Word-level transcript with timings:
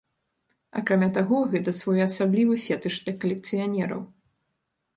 Акрамя 0.79 1.09
таго 1.17 1.37
гэта 1.51 1.75
своеасаблівы 1.81 2.55
фетыш 2.65 2.97
для 3.05 3.13
калекцыянераў. 3.25 4.05